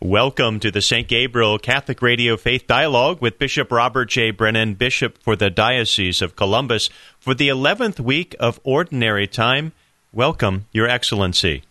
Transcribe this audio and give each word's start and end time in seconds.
Welcome 0.00 0.60
to 0.60 0.70
the 0.70 0.80
St. 0.80 1.08
Gabriel 1.08 1.58
Catholic 1.58 2.00
Radio 2.00 2.36
Faith 2.36 2.68
Dialogue 2.68 3.20
with 3.20 3.36
Bishop 3.36 3.72
Robert 3.72 4.04
J. 4.04 4.30
Brennan, 4.30 4.74
Bishop 4.74 5.18
for 5.18 5.34
the 5.34 5.50
Diocese 5.50 6.22
of 6.22 6.36
Columbus, 6.36 6.88
for 7.18 7.34
the 7.34 7.48
11th 7.48 7.98
week 7.98 8.36
of 8.38 8.60
Ordinary 8.62 9.26
Time. 9.26 9.72
Welcome, 10.12 10.66
Your 10.70 10.86
Excellency. 10.88 11.64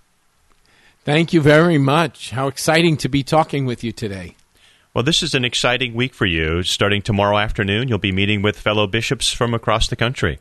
Thank 1.05 1.31
you 1.31 1.39
very 1.39 1.77
much. 1.77 2.31
How 2.31 2.47
exciting 2.47 2.97
to 2.97 3.07
be 3.07 3.23
talking 3.23 3.65
with 3.65 3.81
you 3.81 3.93
today. 3.93 4.35
Well, 4.93 5.05
this 5.05 5.23
is 5.23 5.33
an 5.33 5.45
exciting 5.45 5.93
week 5.93 6.13
for 6.13 6.25
you. 6.25 6.63
Starting 6.63 7.01
tomorrow 7.01 7.37
afternoon, 7.37 7.87
you'll 7.87 7.97
be 7.97 8.11
meeting 8.11 8.41
with 8.41 8.59
fellow 8.59 8.87
bishops 8.87 9.31
from 9.31 9.53
across 9.53 9.87
the 9.87 9.95
country. 9.95 10.39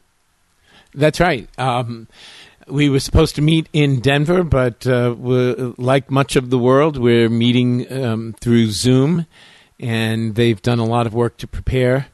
That's 0.92 1.20
right. 1.20 1.48
Um, 1.56 2.08
we 2.66 2.88
were 2.88 3.00
supposed 3.00 3.36
to 3.36 3.42
meet 3.42 3.68
in 3.72 4.00
Denver, 4.00 4.42
but 4.42 4.86
uh, 4.86 5.14
like 5.78 6.10
much 6.10 6.36
of 6.36 6.50
the 6.50 6.58
world, 6.58 6.96
we're 6.96 7.28
meeting 7.28 7.90
um, 7.92 8.34
through 8.40 8.70
Zoom, 8.70 9.26
and 9.78 10.34
they've 10.34 10.60
done 10.60 10.78
a 10.78 10.84
lot 10.84 11.06
of 11.06 11.14
work 11.14 11.36
to 11.38 11.46
prepare 11.46 12.08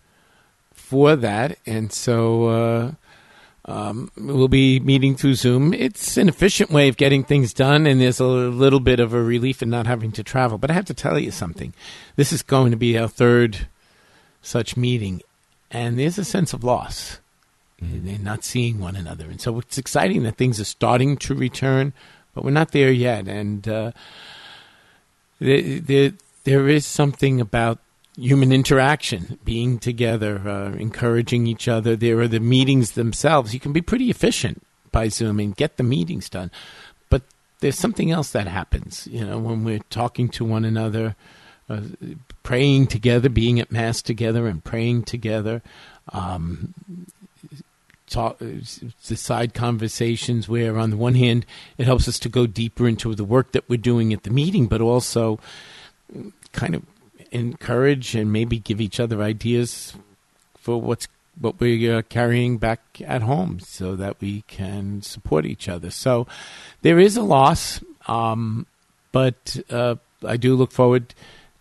for 0.74 1.16
that. 1.16 1.58
And 1.64 1.92
so 1.92 2.46
uh, 2.48 2.92
um, 3.64 4.10
we'll 4.16 4.48
be 4.48 4.78
meeting 4.80 5.16
through 5.16 5.34
Zoom. 5.34 5.72
It's 5.72 6.16
an 6.16 6.28
efficient 6.28 6.70
way 6.70 6.88
of 6.88 6.96
getting 6.96 7.24
things 7.24 7.54
done, 7.54 7.86
and 7.86 8.00
there's 8.00 8.20
a 8.20 8.26
little 8.26 8.80
bit 8.80 9.00
of 9.00 9.14
a 9.14 9.22
relief 9.22 9.62
in 9.62 9.70
not 9.70 9.86
having 9.86 10.12
to 10.12 10.22
travel. 10.22 10.58
But 10.58 10.70
I 10.70 10.74
have 10.74 10.86
to 10.86 10.94
tell 10.94 11.18
you 11.18 11.30
something. 11.30 11.72
This 12.16 12.32
is 12.32 12.42
going 12.42 12.72
to 12.72 12.76
be 12.76 12.98
our 12.98 13.08
third 13.08 13.66
such 14.42 14.76
meeting, 14.76 15.22
and 15.70 15.98
there's 15.98 16.18
a 16.18 16.24
sense 16.24 16.52
of 16.52 16.62
loss 16.62 17.20
they're 17.82 18.18
not 18.18 18.44
seeing 18.44 18.78
one 18.78 18.96
another. 18.96 19.26
And 19.26 19.40
so 19.40 19.58
it's 19.58 19.78
exciting 19.78 20.22
that 20.22 20.36
things 20.36 20.60
are 20.60 20.64
starting 20.64 21.16
to 21.18 21.34
return, 21.34 21.92
but 22.34 22.44
we're 22.44 22.50
not 22.50 22.72
there 22.72 22.92
yet. 22.92 23.28
And 23.28 23.66
uh, 23.68 23.92
there, 25.38 25.80
there, 25.80 26.12
there 26.44 26.68
is 26.68 26.86
something 26.86 27.40
about 27.40 27.78
human 28.16 28.52
interaction, 28.52 29.38
being 29.44 29.78
together, 29.78 30.46
uh, 30.46 30.72
encouraging 30.76 31.46
each 31.46 31.68
other. 31.68 31.96
There 31.96 32.20
are 32.20 32.28
the 32.28 32.40
meetings 32.40 32.92
themselves. 32.92 33.54
You 33.54 33.60
can 33.60 33.72
be 33.72 33.80
pretty 33.80 34.10
efficient 34.10 34.62
by 34.90 35.08
Zoom 35.08 35.40
and 35.40 35.56
get 35.56 35.76
the 35.76 35.82
meetings 35.82 36.28
done. 36.28 36.50
But 37.08 37.22
there's 37.60 37.78
something 37.78 38.10
else 38.10 38.32
that 38.32 38.46
happens, 38.46 39.08
you 39.10 39.24
know, 39.24 39.38
when 39.38 39.64
we're 39.64 39.80
talking 39.90 40.28
to 40.30 40.44
one 40.44 40.64
another, 40.64 41.16
uh, 41.70 41.80
praying 42.42 42.88
together, 42.88 43.28
being 43.28 43.58
at 43.60 43.72
Mass 43.72 44.02
together 44.02 44.46
and 44.46 44.62
praying 44.62 45.04
together. 45.04 45.62
Um, 46.12 46.74
talk, 48.12 48.38
the 48.38 49.16
side 49.16 49.54
conversations 49.54 50.48
where, 50.48 50.78
on 50.78 50.90
the 50.90 50.96
one 50.96 51.14
hand, 51.14 51.46
it 51.78 51.86
helps 51.86 52.06
us 52.06 52.18
to 52.20 52.28
go 52.28 52.46
deeper 52.46 52.86
into 52.86 53.14
the 53.14 53.24
work 53.24 53.52
that 53.52 53.68
we're 53.68 53.76
doing 53.92 54.12
at 54.12 54.22
the 54.22 54.30
meeting, 54.30 54.68
but 54.68 54.80
also 54.80 55.40
kind 56.52 56.74
of 56.74 56.82
encourage 57.30 58.14
and 58.14 58.32
maybe 58.32 58.58
give 58.58 58.80
each 58.80 59.00
other 59.00 59.22
ideas 59.22 59.94
for 60.54 60.80
what's 60.80 61.08
what 61.40 61.58
we're 61.58 61.96
uh, 61.96 62.02
carrying 62.08 62.58
back 62.58 62.80
at 63.00 63.22
home, 63.22 63.58
so 63.58 63.96
that 63.96 64.20
we 64.20 64.42
can 64.48 65.00
support 65.00 65.46
each 65.46 65.66
other. 65.66 65.90
So 65.90 66.26
there 66.82 66.98
is 66.98 67.16
a 67.16 67.22
loss, 67.22 67.80
um, 68.06 68.66
but 69.12 69.58
uh, 69.70 69.96
I 70.22 70.36
do 70.36 70.54
look 70.54 70.72
forward 70.72 71.14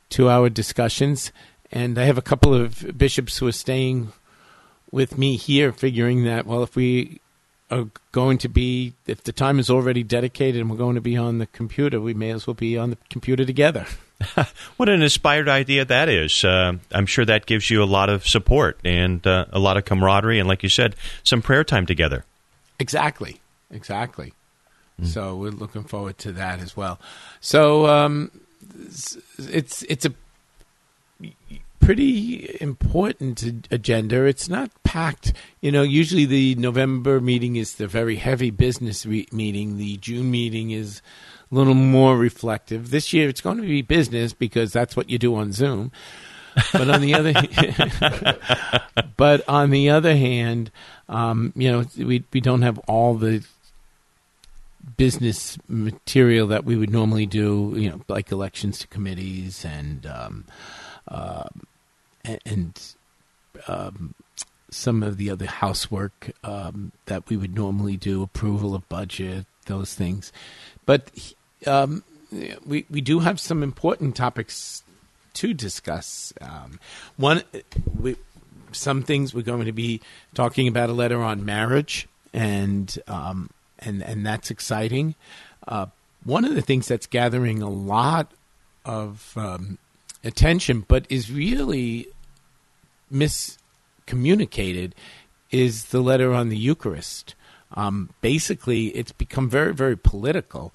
to 0.10 0.30
our 0.30 0.50
discussions. 0.50 1.32
And 1.72 1.98
I 1.98 2.04
have 2.04 2.18
a 2.18 2.22
couple 2.22 2.54
of 2.54 2.98
bishops 2.98 3.38
who 3.38 3.48
are 3.48 3.54
staying 3.54 4.12
with 4.92 5.18
me 5.18 5.38
here 5.38 5.72
figuring 5.72 6.24
that 6.26 6.46
well 6.46 6.64
if 6.64 6.76
we 6.76 7.20
are 7.70 7.88
going 8.12 8.38
to 8.38 8.50
be 8.50 8.94
if 9.08 9.24
the 9.24 9.32
time 9.32 9.60
is 9.60 9.70
already 9.70 10.04
dedicated 10.04 10.60
and 10.60 10.70
we're 10.70 10.78
going 10.78 10.96
to 10.96 11.02
be 11.02 11.16
on 11.16 11.38
the 11.38 11.48
computer 11.48 12.02
we 12.02 12.14
may 12.14 12.32
as 12.32 12.46
well 12.46 12.54
be 12.54 12.78
on 12.78 12.90
the 12.92 12.98
computer 13.10 13.46
together. 13.46 13.86
What 14.78 14.88
an 14.88 15.02
inspired 15.02 15.50
idea 15.50 15.84
that 15.86 16.08
is. 16.08 16.44
Uh, 16.44 16.74
i'm 16.94 17.08
sure 17.08 17.26
that 17.26 17.48
gives 17.48 17.72
you 17.72 17.82
a 17.82 17.86
lot 17.86 18.08
of 18.08 18.28
support 18.28 18.80
and 18.86 19.26
uh, 19.26 19.46
a 19.52 19.58
lot 19.58 19.78
of 19.78 19.86
camaraderie 19.86 20.38
and 20.38 20.48
like 20.48 20.62
you 20.62 20.70
said 20.70 20.96
some 21.24 21.42
prayer 21.42 21.64
time 21.64 21.88
together. 21.88 22.24
Exactly. 22.80 23.42
Exactly. 23.72 24.34
Mm. 25.02 25.08
so 25.08 25.36
we're 25.36 25.52
looking 25.52 25.84
forward 25.84 26.18
to 26.20 26.32
that 26.34 26.60
as 26.60 26.78
well. 26.78 27.00
So 27.40 27.88
um, 27.88 28.30
it's 29.40 29.84
it's 29.84 30.06
a 30.06 30.14
pretty 31.92 32.56
important 32.62 33.68
agenda. 33.70 34.24
It's 34.24 34.48
not 34.48 34.72
packed. 34.84 35.34
You 35.60 35.74
know, 35.74 35.82
usually 35.82 36.24
the 36.24 36.56
November 36.56 37.20
meeting 37.20 37.58
is 37.58 37.76
the 37.76 37.86
very 37.86 38.16
heavy 38.16 38.50
business 38.50 39.06
re- 39.06 39.28
meeting. 39.34 39.76
The 39.76 39.98
June 39.98 40.32
meeting 40.32 40.72
is 40.72 41.02
a 41.52 41.56
little 41.56 41.74
more 41.74 42.18
reflective. 42.18 42.92
This 42.92 43.12
year 43.12 43.28
it's 43.28 43.42
going 43.42 43.58
to 43.58 43.64
be 43.64 43.82
business 43.82 44.32
because 44.32 44.72
that's 44.72 44.96
what 44.96 45.10
you 45.10 45.18
do 45.18 45.36
on 45.36 45.52
Zoom. 45.52 45.92
But 46.72 46.90
on 46.90 47.02
the 47.02 47.14
other, 47.14 47.34
but 49.18 49.46
on 49.50 49.70
the 49.72 49.90
other 49.90 50.16
hand, 50.16 50.72
um, 51.10 51.52
you 51.58 51.70
know, 51.70 51.84
we 51.98 52.24
we 52.32 52.40
don't 52.40 52.62
have 52.62 52.80
all 52.88 53.16
the 53.16 53.44
business 54.96 55.58
material 55.68 56.48
that 56.48 56.64
we 56.64 56.78
would 56.78 56.90
normally 56.90 57.26
do. 57.26 57.74
You 57.76 57.90
know, 57.90 58.02
like 58.08 58.32
elections 58.32 58.80
to 58.80 58.88
committees 58.88 59.66
and. 59.66 60.06
Um, 60.06 60.46
uh, 61.08 61.50
and 62.24 62.80
um, 63.68 64.16
some 64.70 65.04
of 65.04 65.18
the 65.18 65.30
other 65.30 65.46
housework 65.46 66.32
um, 66.44 66.92
that 67.06 67.30
we 67.30 67.38
would 67.38 67.54
normally 67.54 67.98
do, 67.98 68.24
approval 68.24 68.74
of 68.74 68.88
budget, 68.90 69.46
those 69.66 69.94
things. 69.94 70.32
But 70.86 71.12
um, 71.68 72.04
we 72.66 72.86
we 72.90 73.02
do 73.02 73.20
have 73.20 73.40
some 73.40 73.64
important 73.64 74.16
topics 74.16 74.84
to 75.34 75.54
discuss. 75.54 76.34
Um, 76.42 76.80
one, 77.18 77.44
we, 78.00 78.16
some 78.72 79.04
things 79.04 79.34
we're 79.34 79.42
going 79.42 79.66
to 79.66 79.72
be 79.72 80.02
talking 80.34 80.68
about 80.68 80.90
a 80.90 80.94
letter 80.94 81.22
on 81.22 81.46
marriage, 81.46 82.08
and 82.34 82.98
um, 83.08 83.50
and 83.80 84.02
and 84.02 84.26
that's 84.26 84.50
exciting. 84.50 85.16
Uh, 85.68 85.88
one 86.24 86.46
of 86.46 86.56
the 86.56 86.62
things 86.62 86.88
that's 86.88 87.08
gathering 87.08 87.62
a 87.62 87.70
lot 87.70 88.32
of 88.86 89.34
um, 89.36 89.78
attention, 90.24 90.86
but 90.88 91.06
is 91.10 91.32
really 91.32 92.08
miscommunicated, 93.12 94.94
is 95.52 95.86
the 95.86 96.02
letter 96.02 96.34
on 96.34 96.50
the 96.50 96.58
Eucharist. 96.58 97.36
Um, 97.74 98.10
basically, 98.22 98.88
it's 98.88 99.12
become 99.12 99.50
very, 99.50 99.74
very 99.74 99.98
political, 99.98 100.74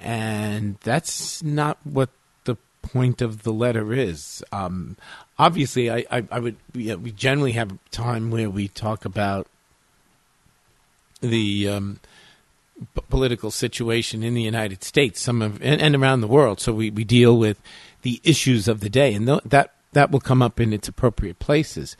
and 0.00 0.76
that's 0.82 1.42
not 1.42 1.78
what 1.84 2.10
the 2.44 2.56
point 2.82 3.22
of 3.22 3.44
the 3.44 3.52
letter 3.52 3.92
is. 3.92 4.42
Um, 4.50 4.96
obviously, 5.38 5.90
I, 5.90 6.04
I, 6.10 6.24
I 6.30 6.38
would 6.40 6.56
we, 6.74 7.12
generally 7.12 7.52
have 7.52 7.78
time 7.90 8.30
where 8.30 8.50
we 8.50 8.68
talk 8.68 9.04
about 9.04 9.46
the 11.20 11.68
um, 11.68 12.00
p- 12.94 13.02
political 13.08 13.52
situation 13.52 14.24
in 14.24 14.34
the 14.34 14.42
United 14.42 14.82
States, 14.82 15.20
some 15.20 15.40
of 15.40 15.62
and, 15.62 15.80
and, 15.80 15.94
around 15.94 16.20
the 16.20 16.26
world. 16.26 16.60
So 16.60 16.72
we, 16.72 16.90
we 16.90 17.04
deal 17.04 17.38
with 17.38 17.60
the 18.02 18.20
issues 18.24 18.68
of 18.68 18.80
the 18.80 18.90
day, 18.90 19.14
and 19.14 19.26
th- 19.26 19.40
that 19.44 19.74
that 19.92 20.10
will 20.10 20.20
come 20.20 20.42
up 20.42 20.60
in 20.60 20.72
its 20.72 20.88
appropriate 20.88 21.38
places. 21.38 21.96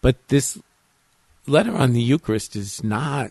But 0.00 0.28
this 0.28 0.58
letter 1.46 1.74
on 1.74 1.92
the 1.92 2.02
Eucharist 2.02 2.56
is 2.56 2.82
not 2.82 3.30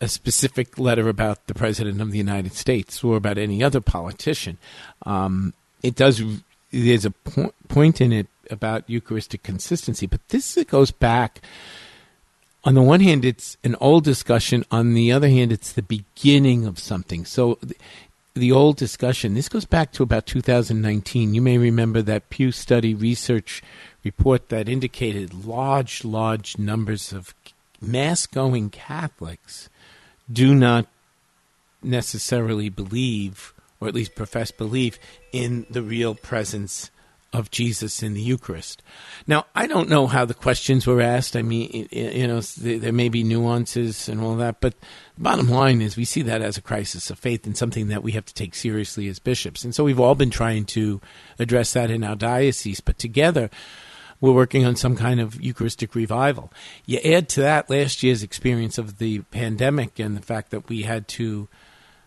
a 0.00 0.08
specific 0.08 0.78
letter 0.78 1.08
about 1.08 1.46
the 1.46 1.54
President 1.54 2.00
of 2.00 2.10
the 2.10 2.18
United 2.18 2.54
States 2.54 3.04
or 3.04 3.16
about 3.16 3.38
any 3.38 3.62
other 3.62 3.80
politician. 3.80 4.58
Um, 5.06 5.54
it 5.82 5.94
does. 5.94 6.22
There's 6.70 7.04
a 7.04 7.10
po- 7.10 7.54
point 7.68 8.00
in 8.00 8.12
it 8.12 8.26
about 8.50 8.88
Eucharistic 8.88 9.42
consistency, 9.42 10.06
but 10.06 10.26
this 10.28 10.58
goes 10.68 10.90
back. 10.90 11.40
On 12.64 12.74
the 12.74 12.82
one 12.82 13.00
hand, 13.00 13.24
it's 13.24 13.56
an 13.64 13.76
old 13.80 14.04
discussion. 14.04 14.64
On 14.70 14.94
the 14.94 15.10
other 15.10 15.28
hand, 15.28 15.52
it's 15.52 15.72
the 15.72 15.82
beginning 15.82 16.64
of 16.66 16.78
something. 16.78 17.24
So 17.24 17.58
the 18.34 18.52
old 18.52 18.76
discussion. 18.76 19.34
This 19.34 19.48
goes 19.48 19.64
back 19.64 19.92
to 19.92 20.02
about 20.02 20.26
2019. 20.26 21.34
You 21.34 21.42
may 21.42 21.58
remember 21.58 22.02
that 22.02 22.30
Pew 22.30 22.50
Study 22.52 22.94
research 22.94 23.62
report 24.04 24.48
that 24.48 24.68
indicated 24.68 25.44
large, 25.44 26.04
large 26.04 26.58
numbers 26.58 27.12
of 27.12 27.34
mass 27.80 28.26
going 28.26 28.70
Catholics 28.70 29.68
do 30.32 30.54
not 30.54 30.86
necessarily 31.82 32.68
believe, 32.68 33.52
or 33.80 33.88
at 33.88 33.94
least 33.94 34.14
profess 34.14 34.50
belief, 34.50 34.98
in 35.32 35.66
the 35.68 35.82
real 35.82 36.14
presence 36.14 36.90
of 37.32 37.50
Jesus 37.50 38.02
in 38.02 38.12
the 38.12 38.20
Eucharist. 38.20 38.82
Now, 39.26 39.46
I 39.54 39.66
don't 39.66 39.88
know 39.88 40.06
how 40.06 40.24
the 40.24 40.34
questions 40.34 40.86
were 40.86 41.00
asked. 41.00 41.34
I 41.34 41.42
mean, 41.42 41.88
you 41.90 42.26
know, 42.26 42.40
there 42.40 42.92
may 42.92 43.08
be 43.08 43.24
nuances 43.24 44.08
and 44.08 44.20
all 44.20 44.36
that, 44.36 44.60
but 44.60 44.74
the 45.16 45.22
bottom 45.22 45.48
line 45.48 45.80
is 45.80 45.96
we 45.96 46.04
see 46.04 46.22
that 46.22 46.42
as 46.42 46.58
a 46.58 46.62
crisis 46.62 47.10
of 47.10 47.18
faith 47.18 47.46
and 47.46 47.56
something 47.56 47.88
that 47.88 48.02
we 48.02 48.12
have 48.12 48.26
to 48.26 48.34
take 48.34 48.54
seriously 48.54 49.08
as 49.08 49.18
bishops. 49.18 49.64
And 49.64 49.74
so 49.74 49.84
we've 49.84 50.00
all 50.00 50.14
been 50.14 50.30
trying 50.30 50.66
to 50.66 51.00
address 51.38 51.72
that 51.72 51.90
in 51.90 52.04
our 52.04 52.16
diocese, 52.16 52.80
but 52.80 52.98
together 52.98 53.48
we're 54.20 54.32
working 54.32 54.64
on 54.64 54.76
some 54.76 54.94
kind 54.94 55.18
of 55.18 55.42
Eucharistic 55.42 55.94
revival. 55.94 56.52
You 56.86 56.98
add 56.98 57.28
to 57.30 57.40
that 57.40 57.68
last 57.68 58.02
year's 58.02 58.22
experience 58.22 58.78
of 58.78 58.98
the 58.98 59.20
pandemic 59.30 59.98
and 59.98 60.16
the 60.16 60.22
fact 60.22 60.50
that 60.50 60.68
we 60.68 60.82
had 60.82 61.08
to 61.08 61.48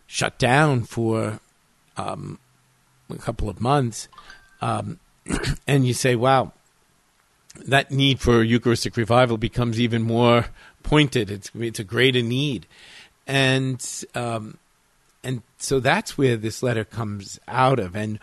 shut 0.08 0.38
down 0.38 0.84
for 0.84 1.40
um, 1.98 2.40
a 3.10 3.18
couple 3.18 3.50
of 3.50 3.60
months, 3.60 4.08
um, 4.62 5.00
and 5.68 5.86
you 5.86 5.94
say, 5.94 6.16
"Wow, 6.16 6.54
that 7.66 7.92
need 7.92 8.20
for 8.20 8.44
Eucharistic 8.44 8.98
revival 8.98 9.38
becomes 9.38 9.80
even 9.80 10.02
more 10.02 10.48
pointed. 10.84 11.32
It's 11.32 11.52
it's 11.56 11.80
a 11.80 11.84
greater 11.84 12.22
need, 12.22 12.68
and 13.28 13.84
um, 14.14 14.58
and 15.24 15.42
so 15.58 15.80
that's 15.80 16.18
where 16.18 16.38
this 16.38 16.62
letter 16.62 16.84
comes 16.84 17.40
out 17.48 17.80
of. 17.80 17.96
And 17.96 18.20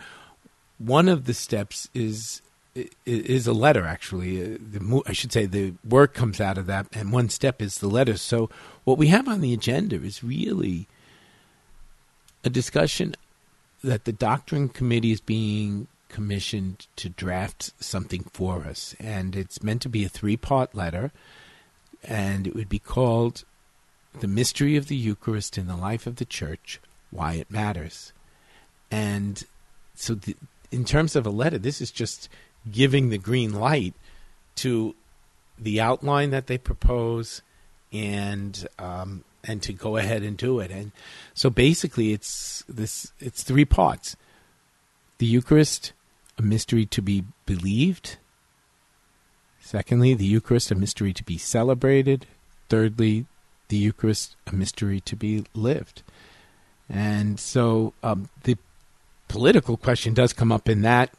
one 0.77 1.07
of 1.09 1.25
the 1.25 1.33
steps 1.33 1.89
is 1.93 2.41
is 3.05 3.45
a 3.47 3.53
letter 3.53 3.85
actually. 3.85 4.41
Uh, 4.41 4.57
the 4.59 5.03
I 5.05 5.13
should 5.13 5.31
say 5.31 5.45
the 5.45 5.73
work 5.87 6.13
comes 6.13 6.39
out 6.39 6.57
of 6.57 6.65
that, 6.67 6.87
and 6.93 7.11
one 7.11 7.29
step 7.29 7.61
is 7.61 7.79
the 7.79 7.87
letter. 7.87 8.17
So 8.17 8.49
what 8.83 8.97
we 8.97 9.07
have 9.07 9.27
on 9.27 9.41
the 9.41 9.53
agenda 9.53 9.95
is 9.95 10.23
really 10.23 10.87
a 12.43 12.49
discussion 12.49 13.15
that 13.83 14.05
the 14.05 14.13
doctrine 14.13 14.69
committee 14.69 15.11
is 15.11 15.19
being 15.19 15.87
commissioned 16.13 16.87
to 16.95 17.09
draft 17.09 17.71
something 17.83 18.23
for 18.31 18.63
us, 18.63 18.95
and 18.99 19.35
it's 19.35 19.63
meant 19.63 19.81
to 19.81 19.89
be 19.89 20.05
a 20.05 20.09
three-part 20.09 20.75
letter, 20.75 21.11
and 22.03 22.47
it 22.47 22.55
would 22.55 22.69
be 22.69 22.79
called 22.79 23.43
"The 24.19 24.27
Mystery 24.27 24.77
of 24.77 24.87
the 24.87 24.95
Eucharist 24.95 25.57
in 25.57 25.67
the 25.67 25.75
Life 25.75 26.05
of 26.07 26.17
the 26.17 26.25
Church: 26.39 26.79
Why 27.09 27.33
It 27.33 27.49
Matters." 27.49 28.13
And 28.91 29.43
so, 29.95 30.13
the, 30.13 30.35
in 30.71 30.85
terms 30.85 31.15
of 31.15 31.25
a 31.25 31.31
letter, 31.41 31.57
this 31.57 31.81
is 31.81 31.91
just 31.91 32.29
giving 32.71 33.09
the 33.09 33.17
green 33.17 33.51
light 33.53 33.95
to 34.55 34.95
the 35.57 35.81
outline 35.81 36.29
that 36.29 36.47
they 36.47 36.57
propose 36.57 37.41
and 37.91 38.67
um, 38.77 39.23
and 39.43 39.61
to 39.63 39.73
go 39.73 39.97
ahead 39.97 40.23
and 40.23 40.37
do 40.37 40.59
it. 40.59 40.71
And 40.71 40.91
so 41.33 41.49
basically, 41.49 42.13
it's 42.13 42.63
this 42.69 43.11
it's 43.19 43.43
three 43.43 43.65
parts: 43.65 44.15
the 45.17 45.25
Eucharist, 45.25 45.93
mystery 46.43 46.85
to 46.87 47.01
be 47.01 47.23
believed. 47.45 48.17
Secondly, 49.61 50.13
the 50.13 50.25
Eucharist, 50.25 50.71
a 50.71 50.75
mystery 50.75 51.13
to 51.13 51.23
be 51.23 51.37
celebrated. 51.37 52.25
Thirdly, 52.69 53.25
the 53.69 53.77
Eucharist, 53.77 54.35
a 54.45 54.53
mystery 54.53 54.99
to 55.01 55.15
be 55.15 55.45
lived. 55.53 56.03
And 56.89 57.39
so 57.39 57.93
um, 58.03 58.29
the 58.43 58.57
political 59.27 59.77
question 59.77 60.13
does 60.13 60.33
come 60.33 60.51
up 60.51 60.67
in 60.69 60.81
that 60.81 61.11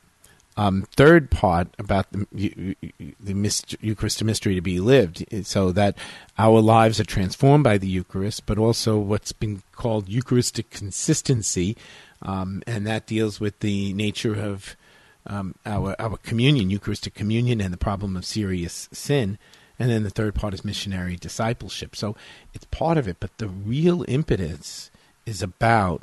um, 0.57 0.87
third 0.95 1.31
part 1.31 1.69
about 1.79 2.07
the, 2.13 2.77
the 3.21 3.35
myst- 3.35 3.77
Eucharist 3.81 4.21
a 4.21 4.25
mystery 4.25 4.55
to 4.55 4.61
be 4.61 4.79
lived, 4.79 5.25
so 5.45 5.73
that 5.73 5.97
our 6.39 6.61
lives 6.61 7.01
are 7.01 7.05
transformed 7.05 7.65
by 7.65 7.77
the 7.77 7.89
Eucharist, 7.89 8.47
but 8.47 8.59
also 8.59 8.97
what's 8.99 9.33
been 9.33 9.63
called 9.73 10.09
Eucharistic 10.09 10.71
consistency, 10.71 11.77
um, 12.23 12.63
and 12.67 12.87
that 12.87 13.07
deals 13.07 13.41
with 13.41 13.59
the 13.61 13.93
nature 13.95 14.35
of 14.35 14.77
um, 15.27 15.55
our 15.65 15.97
our 15.99 16.17
communion, 16.19 16.71
Eucharistic 16.71 17.15
communion, 17.15 17.61
and 17.61 17.73
the 17.73 17.79
problem 17.79 18.17
of 18.17 18.25
serious 18.25 18.89
sin. 18.93 19.39
And 19.79 19.91
then 19.91 20.05
the 20.05 20.11
third 20.11 20.35
part 20.35 20.55
is 20.55 20.65
missionary 20.65 21.17
discipleship. 21.17 21.97
So 21.97 22.15
it's 22.53 22.67
part 22.67 22.97
of 22.97 23.09
it, 23.09 23.17
but 23.19 23.37
the 23.39 23.49
real 23.49 24.05
impetus 24.07 24.91
is 25.27 25.43
about 25.43 26.03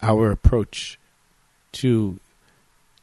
our 0.00 0.30
approach 0.30 0.98
to 1.72 2.18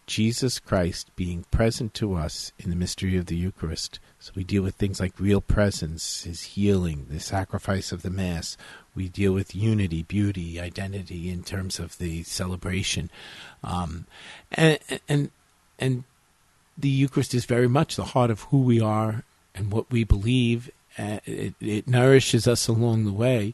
Jesus 0.08 0.60
Christ 0.60 1.10
being 1.16 1.46
present 1.52 1.94
to 1.96 2.16
us 2.16 2.52
in 2.58 2.70
the 2.70 2.76
mystery 2.76 3.18
of 3.18 3.28
the 3.28 3.36
Eucharist. 3.36 4.00
So 4.26 4.32
we 4.36 4.44
deal 4.44 4.64
with 4.64 4.74
things 4.74 5.00
like 5.00 5.20
real 5.20 5.40
presence, 5.40 6.24
his 6.24 6.42
healing, 6.42 7.06
the 7.12 7.20
sacrifice 7.20 7.92
of 7.92 8.02
the 8.02 8.10
Mass. 8.10 8.58
We 8.96 9.08
deal 9.08 9.34
with 9.34 9.56
unity, 9.56 10.02
beauty, 10.02 10.60
identity 10.60 11.30
in 11.30 11.44
terms 11.44 11.78
of 11.78 12.00
the 12.00 12.24
celebration. 12.24 13.12
Um, 13.64 14.08
and, 14.52 14.80
and, 15.08 15.30
and 15.78 16.06
the 16.76 16.90
Eucharist 16.90 17.36
is 17.36 17.46
very 17.46 17.68
much 17.68 17.96
the 17.96 18.04
heart 18.04 18.32
of 18.32 18.42
who 18.50 18.64
we 18.64 18.82
are 18.82 19.24
and 19.54 19.72
what 19.72 19.92
we 19.92 20.04
believe. 20.04 20.72
It, 20.98 21.54
it 21.62 21.88
nourishes 21.88 22.48
us 22.48 22.68
along 22.68 23.06
the 23.06 23.14
way, 23.14 23.54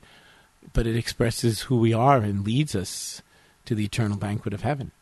but 0.71 0.87
it 0.87 0.95
expresses 0.95 1.63
who 1.63 1.81
we 1.81 1.91
are 1.91 2.19
and 2.19 2.45
leads 2.45 2.77
us 2.77 3.21
to 3.65 3.75
the 3.75 3.83
eternal 3.83 4.15
banquet 4.15 4.53
of 4.53 4.61
heaven. 4.61 4.93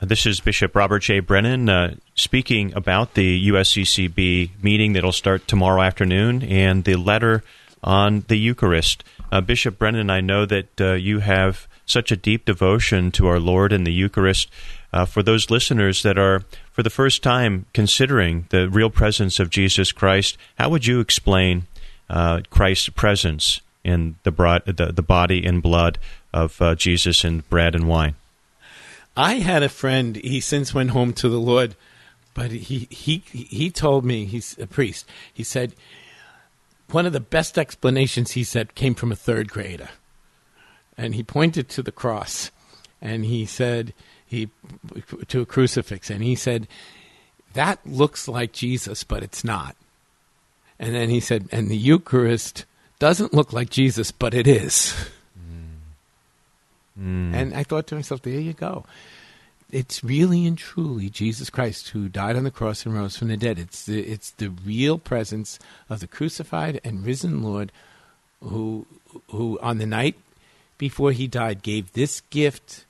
This 0.00 0.26
is 0.26 0.38
Bishop 0.38 0.76
Robert 0.76 1.00
J. 1.00 1.18
Brennan 1.18 1.68
uh, 1.68 1.96
speaking 2.14 2.72
about 2.74 3.14
the 3.14 3.48
USCCB 3.48 4.62
meeting 4.62 4.92
that'll 4.92 5.10
start 5.10 5.48
tomorrow 5.48 5.82
afternoon 5.82 6.44
and 6.44 6.84
the 6.84 6.94
letter 6.94 7.42
on 7.82 8.24
the 8.28 8.36
Eucharist. 8.36 9.02
Uh, 9.32 9.40
Bishop 9.40 9.76
Brennan, 9.76 10.08
I 10.08 10.20
know 10.20 10.46
that 10.46 10.80
uh, 10.80 10.92
you 10.92 11.18
have 11.18 11.66
such 11.84 12.12
a 12.12 12.16
deep 12.16 12.44
devotion 12.44 13.10
to 13.10 13.26
our 13.26 13.40
Lord 13.40 13.72
and 13.72 13.84
the 13.84 13.92
Eucharist. 13.92 14.48
Uh, 14.92 15.04
for 15.04 15.24
those 15.24 15.50
listeners 15.50 16.04
that 16.04 16.16
are, 16.16 16.44
for 16.70 16.84
the 16.84 16.90
first 16.90 17.24
time, 17.24 17.66
considering 17.72 18.46
the 18.50 18.68
real 18.68 18.90
presence 18.90 19.40
of 19.40 19.50
Jesus 19.50 19.90
Christ, 19.90 20.38
how 20.60 20.68
would 20.68 20.86
you 20.86 21.00
explain 21.00 21.66
uh, 22.08 22.42
Christ's 22.50 22.90
presence 22.90 23.60
in 23.82 24.14
the, 24.22 24.30
the, 24.64 24.92
the, 24.92 25.02
body 25.02 25.44
and 25.44 25.60
blood 25.60 25.98
of 26.32 26.62
uh, 26.62 26.76
Jesus 26.76 27.24
in 27.24 27.40
bread 27.50 27.74
and 27.74 27.88
wine? 27.88 28.14
I 29.18 29.40
had 29.40 29.64
a 29.64 29.68
friend. 29.68 30.14
He 30.14 30.40
since 30.40 30.72
went 30.72 30.90
home 30.90 31.12
to 31.14 31.28
the 31.28 31.40
Lord, 31.40 31.74
but 32.34 32.52
he 32.52 32.86
he 32.88 33.24
he 33.32 33.68
told 33.68 34.04
me 34.04 34.26
he's 34.26 34.56
a 34.60 34.66
priest. 34.68 35.06
He 35.34 35.42
said 35.42 35.74
one 36.92 37.04
of 37.04 37.12
the 37.12 37.18
best 37.18 37.58
explanations 37.58 38.30
he 38.30 38.44
said 38.44 38.76
came 38.76 38.94
from 38.94 39.10
a 39.10 39.16
third 39.16 39.50
grader, 39.50 39.88
and 40.96 41.16
he 41.16 41.24
pointed 41.24 41.68
to 41.70 41.82
the 41.82 41.90
cross, 41.90 42.52
and 43.02 43.24
he 43.24 43.44
said 43.44 43.92
he 44.24 44.50
to 45.26 45.40
a 45.40 45.46
crucifix, 45.46 46.10
and 46.10 46.22
he 46.22 46.36
said 46.36 46.68
that 47.54 47.84
looks 47.84 48.28
like 48.28 48.52
Jesus, 48.52 49.02
but 49.02 49.24
it's 49.24 49.42
not. 49.42 49.74
And 50.78 50.94
then 50.94 51.10
he 51.10 51.18
said, 51.18 51.48
and 51.50 51.68
the 51.68 51.76
Eucharist 51.76 52.66
doesn't 53.00 53.34
look 53.34 53.52
like 53.52 53.68
Jesus, 53.68 54.12
but 54.12 54.32
it 54.32 54.46
is. 54.46 54.94
Mm. 56.98 57.34
And 57.34 57.54
I 57.54 57.62
thought 57.62 57.86
to 57.88 57.94
myself, 57.94 58.22
there 58.22 58.40
you 58.40 58.52
go. 58.52 58.84
It's 59.70 60.02
really 60.02 60.46
and 60.46 60.56
truly 60.56 61.10
Jesus 61.10 61.50
Christ 61.50 61.90
who 61.90 62.08
died 62.08 62.36
on 62.36 62.44
the 62.44 62.50
cross 62.50 62.86
and 62.86 62.94
rose 62.94 63.16
from 63.16 63.28
the 63.28 63.36
dead. 63.36 63.58
It's 63.58 63.84
the, 63.84 64.00
it's 64.00 64.30
the 64.30 64.48
real 64.48 64.98
presence 64.98 65.58
of 65.90 66.00
the 66.00 66.06
crucified 66.06 66.80
and 66.82 67.04
risen 67.04 67.42
Lord 67.42 67.70
who, 68.42 68.86
who 69.30 69.58
on 69.60 69.78
the 69.78 69.86
night 69.86 70.16
before 70.78 71.12
he 71.12 71.26
died 71.26 71.62
gave 71.62 71.92
this 71.92 72.22
gift 72.22 72.86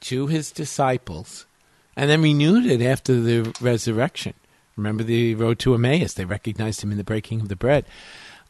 to 0.00 0.26
his 0.26 0.50
disciples 0.50 1.46
and 1.94 2.10
then 2.10 2.22
renewed 2.22 2.66
it 2.66 2.82
after 2.82 3.20
the 3.20 3.54
resurrection. 3.60 4.34
Remember 4.76 5.02
the 5.02 5.34
road 5.34 5.58
to 5.60 5.74
Emmaus? 5.74 6.14
They 6.14 6.24
recognized 6.24 6.82
him 6.82 6.90
in 6.90 6.98
the 6.98 7.04
breaking 7.04 7.40
of 7.40 7.48
the 7.48 7.56
bread. 7.56 7.84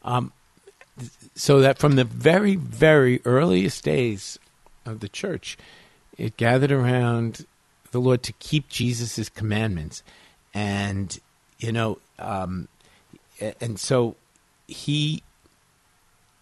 Um, 0.02 0.32
so 1.34 1.60
that 1.60 1.78
from 1.78 1.96
the 1.96 2.04
very, 2.04 2.56
very 2.56 3.20
earliest 3.24 3.84
days 3.84 4.38
of 4.84 5.00
the 5.00 5.08
church, 5.08 5.58
it 6.16 6.36
gathered 6.36 6.72
around 6.72 7.46
the 7.92 8.00
Lord 8.00 8.22
to 8.24 8.32
keep 8.34 8.68
Jesus' 8.68 9.28
commandments. 9.28 10.02
And, 10.54 11.18
you 11.58 11.72
know, 11.72 11.98
um, 12.18 12.68
and 13.60 13.78
so 13.78 14.16
he 14.66 15.22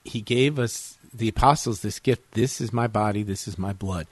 he 0.04 0.20
gave 0.20 0.58
us 0.58 0.98
the 1.12 1.28
apostles 1.28 1.80
this 1.80 1.98
gift. 1.98 2.32
This 2.32 2.60
is 2.60 2.72
my 2.72 2.86
body. 2.86 3.22
This 3.22 3.46
is 3.46 3.58
my 3.58 3.72
blood. 3.72 4.06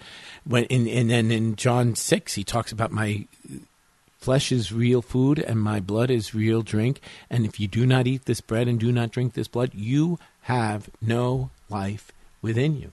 When 0.45 0.65
and 0.67 1.11
then 1.11 1.31
in 1.31 1.57
john 1.57 1.95
6 1.95 2.35
he 2.35 2.45
talks 2.45 2.73
about 2.73 2.93
my 2.93 3.27
flesh 4.19 4.51
is 4.51 4.73
real 4.73 5.03
food 5.03 5.39
and 5.39 5.61
my 5.61 5.81
blood 5.81 6.11
is 6.11 6.35
real 6.35 6.63
drink. 6.63 7.01
And 7.31 7.45
if 7.45 7.61
you 7.61 7.69
do 7.69 7.87
not 7.87 8.07
eat 8.07 8.25
this 8.25 8.41
bread 8.41 8.69
and 8.69 8.79
do 8.79 8.93
not 8.93 9.11
drink 9.11 9.35
this 9.35 9.49
blood 9.49 9.73
you 9.75 10.19
have 10.43 10.89
no 11.01 11.51
life 11.69 12.13
within 12.41 12.77
you 12.77 12.93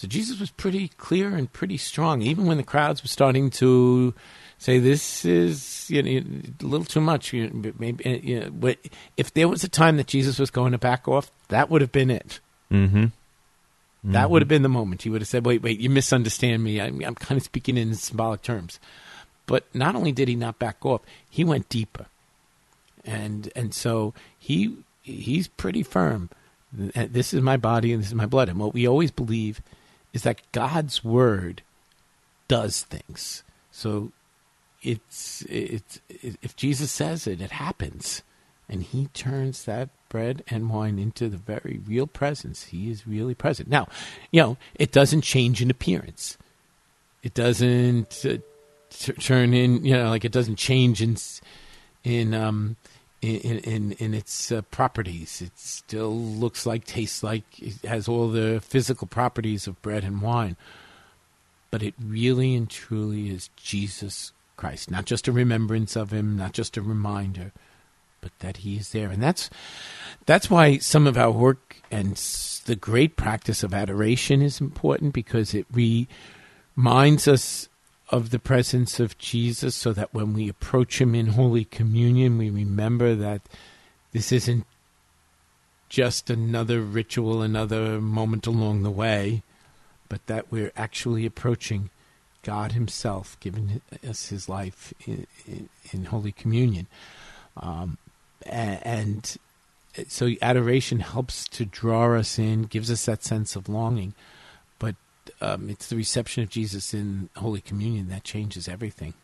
so 0.00 0.08
Jesus 0.08 0.40
was 0.40 0.50
pretty 0.50 0.88
clear 0.96 1.36
and 1.36 1.52
pretty 1.52 1.76
strong, 1.76 2.22
even 2.22 2.46
when 2.46 2.56
the 2.56 2.62
crowds 2.62 3.02
were 3.02 3.08
starting 3.08 3.50
to 3.50 4.14
say 4.56 4.78
this 4.78 5.26
is 5.26 5.90
you 5.90 6.02
know, 6.02 6.40
a 6.58 6.64
little 6.64 6.86
too 6.86 7.02
much. 7.02 7.34
You 7.34 7.74
maybe 7.78 8.06
uh, 8.06 8.18
you 8.22 8.40
know, 8.40 8.50
but 8.50 8.78
if 9.18 9.34
there 9.34 9.46
was 9.46 9.62
a 9.62 9.68
time 9.68 9.98
that 9.98 10.06
Jesus 10.06 10.38
was 10.38 10.50
going 10.50 10.72
to 10.72 10.78
back 10.78 11.06
off, 11.06 11.30
that 11.48 11.68
would 11.68 11.82
have 11.82 11.92
been 11.92 12.10
it. 12.10 12.40
Mm-hmm. 12.72 12.96
Mm-hmm. 12.96 14.12
That 14.12 14.30
would 14.30 14.40
have 14.40 14.48
been 14.48 14.62
the 14.62 14.70
moment. 14.70 15.02
He 15.02 15.10
would 15.10 15.20
have 15.20 15.28
said, 15.28 15.44
"Wait, 15.44 15.60
wait, 15.60 15.80
you 15.80 15.90
misunderstand 15.90 16.64
me. 16.64 16.80
I, 16.80 16.86
I'm 16.86 17.14
kind 17.14 17.36
of 17.36 17.42
speaking 17.42 17.76
in 17.76 17.92
symbolic 17.92 18.40
terms." 18.40 18.80
But 19.44 19.66
not 19.74 19.96
only 19.96 20.12
did 20.12 20.28
he 20.28 20.34
not 20.34 20.58
back 20.58 20.86
off, 20.86 21.02
he 21.28 21.44
went 21.44 21.68
deeper, 21.68 22.06
and 23.04 23.52
and 23.54 23.74
so 23.74 24.14
he 24.38 24.78
he's 25.02 25.46
pretty 25.46 25.82
firm. 25.82 26.30
This 26.72 27.34
is 27.34 27.42
my 27.42 27.58
body 27.58 27.92
and 27.92 28.00
this 28.00 28.08
is 28.08 28.14
my 28.14 28.24
blood. 28.24 28.48
And 28.48 28.58
what 28.58 28.72
we 28.72 28.88
always 28.88 29.10
believe 29.10 29.60
is 30.12 30.22
that 30.22 30.40
God's 30.52 31.04
word 31.04 31.62
does 32.48 32.82
things. 32.82 33.42
So 33.70 34.12
it's 34.82 35.42
it's 35.48 36.00
if 36.08 36.56
Jesus 36.56 36.90
says 36.90 37.26
it, 37.26 37.40
it 37.40 37.52
happens, 37.52 38.22
and 38.68 38.82
he 38.82 39.06
turns 39.08 39.64
that 39.64 39.90
bread 40.08 40.42
and 40.48 40.70
wine 40.70 40.98
into 40.98 41.28
the 41.28 41.36
very 41.36 41.80
real 41.86 42.06
presence. 42.06 42.64
He 42.64 42.90
is 42.90 43.06
really 43.06 43.34
present. 43.34 43.68
Now, 43.68 43.88
you 44.30 44.42
know, 44.42 44.56
it 44.74 44.92
doesn't 44.92 45.22
change 45.22 45.62
in 45.62 45.70
appearance. 45.70 46.36
It 47.22 47.34
doesn't 47.34 48.24
uh, 48.24 48.38
t- 48.90 49.12
turn 49.12 49.54
in, 49.54 49.84
you 49.84 49.94
know, 49.94 50.08
like 50.08 50.24
it 50.24 50.32
doesn't 50.32 50.56
change 50.56 51.02
in 51.02 51.16
in 52.02 52.34
um 52.34 52.76
in 53.22 53.58
in, 53.58 53.92
in 53.92 54.14
its 54.14 54.50
uh, 54.50 54.62
properties. 54.62 55.42
It 55.42 55.58
still 55.58 56.14
looks 56.14 56.66
like, 56.66 56.84
tastes 56.84 57.22
like, 57.22 57.44
it 57.58 57.74
has 57.84 58.08
all 58.08 58.28
the 58.28 58.60
physical 58.60 59.06
properties 59.06 59.66
of 59.66 59.80
bread 59.82 60.04
and 60.04 60.22
wine. 60.22 60.56
But 61.70 61.82
it 61.82 61.94
really 62.02 62.54
and 62.54 62.68
truly 62.68 63.30
is 63.30 63.50
Jesus 63.56 64.32
Christ, 64.56 64.90
not 64.90 65.06
just 65.06 65.28
a 65.28 65.32
remembrance 65.32 65.96
of 65.96 66.12
him, 66.12 66.36
not 66.36 66.52
just 66.52 66.76
a 66.76 66.82
reminder, 66.82 67.52
but 68.20 68.32
that 68.40 68.58
he 68.58 68.76
is 68.76 68.90
there. 68.90 69.08
And 69.08 69.22
that's 69.22 69.48
that's 70.26 70.50
why 70.50 70.76
some 70.78 71.06
of 71.06 71.16
our 71.16 71.30
work 71.30 71.76
and 71.90 72.16
the 72.66 72.76
great 72.76 73.16
practice 73.16 73.62
of 73.62 73.72
adoration 73.72 74.42
is 74.42 74.60
important 74.60 75.14
because 75.14 75.54
it 75.54 75.66
reminds 76.76 77.26
us 77.26 77.69
of 78.10 78.30
the 78.30 78.38
presence 78.38 79.00
of 79.00 79.16
Jesus 79.18 79.74
so 79.74 79.92
that 79.92 80.12
when 80.12 80.34
we 80.34 80.48
approach 80.48 81.00
him 81.00 81.14
in 81.14 81.28
Holy 81.28 81.64
Communion, 81.64 82.38
we 82.38 82.50
remember 82.50 83.14
that 83.14 83.42
this 84.12 84.32
isn't 84.32 84.66
just 85.88 86.30
another 86.30 86.80
ritual, 86.80 87.42
another 87.42 88.00
moment 88.00 88.46
along 88.46 88.82
the 88.82 88.90
way, 88.90 89.42
but 90.08 90.26
that 90.26 90.50
we're 90.50 90.72
actually 90.76 91.24
approaching 91.24 91.90
God 92.42 92.72
Himself, 92.72 93.36
giving 93.40 93.80
us 94.08 94.28
His 94.28 94.48
life 94.48 94.94
in, 95.06 95.26
in, 95.46 95.68
in 95.92 96.04
Holy 96.06 96.32
Communion. 96.32 96.86
Um, 97.56 97.98
and 98.46 99.36
so 100.08 100.30
adoration 100.40 101.00
helps 101.00 101.46
to 101.48 101.64
draw 101.64 102.14
us 102.16 102.38
in, 102.38 102.62
gives 102.62 102.90
us 102.90 103.06
that 103.06 103.24
sense 103.24 103.56
of 103.56 103.68
longing. 103.68 104.14
Um, 105.40 105.70
it's 105.70 105.88
the 105.88 105.96
reception 105.96 106.42
of 106.42 106.50
Jesus 106.50 106.94
in 106.94 107.28
Holy 107.36 107.60
Communion 107.60 108.08
that 108.08 108.24
changes 108.24 108.68
everything. 108.68 109.14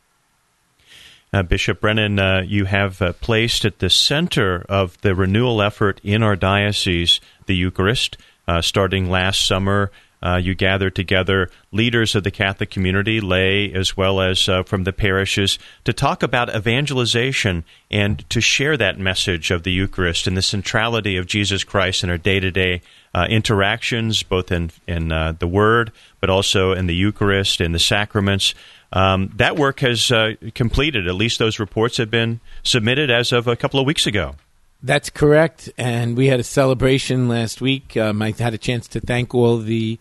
Uh, 1.32 1.42
Bishop 1.42 1.80
Brennan, 1.80 2.18
uh, 2.18 2.42
you 2.46 2.64
have 2.66 3.02
uh, 3.02 3.12
placed 3.14 3.64
at 3.64 3.80
the 3.80 3.90
center 3.90 4.64
of 4.68 5.00
the 5.02 5.14
renewal 5.14 5.60
effort 5.60 6.00
in 6.04 6.22
our 6.22 6.36
diocese 6.36 7.20
the 7.46 7.54
Eucharist. 7.54 8.16
Uh, 8.48 8.62
starting 8.62 9.10
last 9.10 9.44
summer, 9.44 9.90
uh, 10.22 10.36
you 10.36 10.54
gathered 10.54 10.94
together 10.94 11.50
leaders 11.72 12.14
of 12.14 12.25
the 12.25 12.30
Catholic 12.30 12.70
community, 12.70 13.20
lay 13.20 13.72
as 13.72 13.96
well 13.96 14.20
as 14.20 14.48
uh, 14.48 14.62
from 14.62 14.84
the 14.84 14.92
parishes, 14.92 15.58
to 15.84 15.92
talk 15.92 16.22
about 16.22 16.54
evangelization 16.54 17.64
and 17.90 18.28
to 18.30 18.40
share 18.40 18.76
that 18.76 18.98
message 18.98 19.50
of 19.50 19.62
the 19.62 19.72
Eucharist 19.72 20.26
and 20.26 20.36
the 20.36 20.42
centrality 20.42 21.16
of 21.16 21.26
Jesus 21.26 21.64
Christ 21.64 22.02
in 22.02 22.10
our 22.10 22.18
day 22.18 22.40
to 22.40 22.50
day 22.50 22.82
interactions, 23.28 24.23
both 24.23 24.52
in, 24.52 24.70
in 24.87 25.12
uh, 25.12 25.32
the 25.38 25.46
Word, 25.49 25.92
but 26.20 26.28
also 26.28 26.73
in 26.73 26.87
the 26.87 26.94
Eucharist 26.94 27.61
and 27.61 27.75
the 27.75 27.78
sacraments. 27.78 28.54
Um, 28.92 29.32
that 29.37 29.56
work 29.56 29.80
has 29.80 30.11
uh, 30.12 30.35
completed. 30.54 31.08
At 31.08 31.14
least 31.14 31.38
those 31.38 31.58
reports 31.58 31.96
have 31.96 32.11
been 32.11 32.40
submitted 32.62 33.11
as 33.11 33.32
of 33.32 33.49
a 33.49 33.56
couple 33.56 33.80
of 33.80 33.87
weeks 33.87 34.06
ago. 34.06 34.37
That's 34.82 35.11
correct. 35.11 35.70
And 35.78 36.16
we 36.16 36.26
had 36.26 36.40
a 36.40 36.44
celebration 36.44 37.28
last 37.28 37.61
week. 37.61 37.96
Um, 37.96 38.23
I 38.23 38.32
had 38.32 38.54
a 38.54 38.58
chance 38.58 38.87
to 38.88 39.00
thank 39.00 39.35
all 39.35 39.58
the 39.58 39.99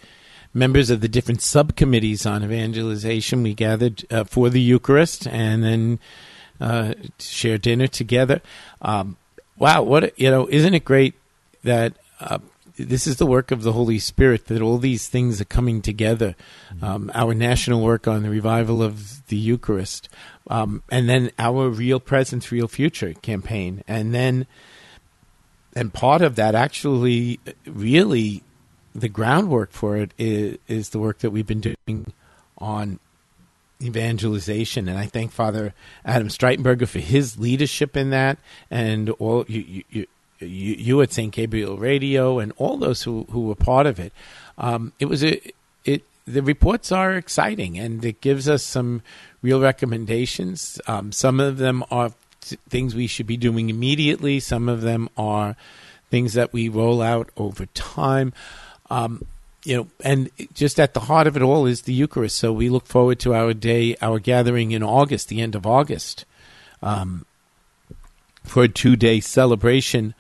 members 0.54 0.90
of 0.90 1.02
the 1.02 1.08
different 1.08 1.42
subcommittees 1.42 2.26
on 2.26 2.44
evangelization. 2.44 3.44
We 3.44 3.54
gathered 3.54 4.06
uh, 4.12 4.24
for 4.24 4.50
the 4.50 4.62
Eucharist 4.62 5.28
and 5.28 5.64
then 5.64 6.00
uh, 6.60 6.94
share 7.20 7.58
dinner 7.58 7.88
together. 7.88 8.42
Um, 8.82 9.18
wow, 9.58 9.84
what 9.84 10.04
a, 10.06 10.14
you 10.16 10.32
know! 10.32 10.48
Isn't 10.50 10.74
it 10.74 10.86
great 10.86 11.16
that 11.64 11.94
uh, 12.20 12.40
this 12.78 13.08
is 13.08 13.18
the 13.18 13.26
work 13.26 13.52
of 13.52 13.64
the 13.64 13.74
Holy 13.74 14.00
Spirit 14.00 14.46
that 14.46 14.62
all 14.62 14.78
these 14.78 15.08
things 15.08 15.40
are 15.40 15.46
coming 15.46 15.82
together. 15.82 16.36
Mm-hmm. 16.74 16.84
Um, 16.84 17.12
our 17.14 17.34
national 17.34 17.82
work 17.82 18.08
on 18.08 18.24
the 18.24 18.30
revival 18.30 18.82
of 18.82 19.26
the 19.28 19.38
Eucharist, 19.38 20.10
um, 20.48 20.84
and 20.90 21.10
then 21.10 21.32
our 21.40 21.70
Real 21.70 22.00
Presence, 22.00 22.52
Real 22.52 22.68
Future 22.68 23.14
campaign, 23.14 23.84
and 23.88 24.14
then 24.14 24.46
and 25.76 25.94
part 25.94 26.22
of 26.22 26.36
that 26.38 26.56
actually, 26.56 27.40
really, 27.66 28.44
the 28.94 29.10
groundwork 29.10 29.72
for 29.72 29.98
it 29.98 30.14
is, 30.18 30.58
is 30.68 30.90
the 30.90 31.00
work 31.00 31.20
that 31.20 31.32
we've 31.32 31.46
been 31.46 31.62
doing 31.62 32.14
on 32.58 33.00
evangelization 33.82 34.88
and 34.88 34.98
i 34.98 35.06
thank 35.06 35.34
father 35.34 35.74
adam 36.06 36.30
streitenberger 36.30 36.88
for 36.88 37.00
his 37.00 37.38
leadership 37.38 37.98
in 37.98 38.10
that 38.10 38.38
and 38.72 39.10
all 39.10 39.44
you, 39.50 39.84
you, 39.90 40.08
you, 40.40 40.76
you 40.76 41.02
at 41.02 41.14
St. 41.14 41.32
Gabriel 41.32 41.78
Radio 41.78 42.40
and 42.40 42.52
all 42.58 42.78
those 42.78 43.04
who, 43.04 43.26
who 43.32 43.48
were 43.48 43.56
part 43.56 43.86
of 43.86 44.00
it. 44.00 44.14
Um, 44.58 44.94
it 45.00 45.06
was 45.06 45.24
a, 45.24 45.42
it, 45.84 46.04
the 46.26 46.42
reports 46.42 46.92
are 46.92 47.16
exciting 47.16 47.78
and 47.78 48.04
it 48.04 48.22
gives 48.22 48.50
us 48.50 48.64
some 48.64 49.02
real 49.42 49.62
recommendations. 49.62 50.80
Um, 50.88 51.12
some 51.12 51.40
of 51.40 51.58
them 51.58 51.84
are 51.92 52.12
things 52.70 52.96
we 52.96 53.08
should 53.08 53.28
be 53.28 53.38
doing 53.38 53.70
immediately. 53.70 54.40
Some 54.40 54.70
of 54.70 54.82
them 54.82 55.10
are 55.18 55.56
things 56.10 56.34
that 56.34 56.54
we 56.54 56.70
roll 56.70 57.02
out 57.02 57.30
over 57.38 57.66
time. 57.68 58.34
Um, 58.90 59.26
you 59.64 59.76
know, 59.76 59.88
and 60.04 60.30
just 60.54 60.80
at 60.80 60.94
the 60.94 61.02
heart 61.02 61.26
of 61.26 61.36
it 61.36 61.42
all 61.42 61.66
is 61.66 61.82
the 61.82 61.94
Eucharist. 61.94 62.38
So 62.38 62.54
we 62.54 62.70
look 62.70 62.86
forward 62.86 63.20
to 63.22 63.34
our 63.34 63.54
day, 63.54 63.96
our 64.02 64.20
gathering 64.20 64.72
in 64.72 64.84
August, 64.84 65.28
the 65.28 65.42
end 65.42 65.56
of 65.56 65.66
August, 65.66 66.24
um, 66.84 67.26
for 68.46 68.64
a 68.64 68.68
two-day 68.68 69.20
celebration 69.20 70.14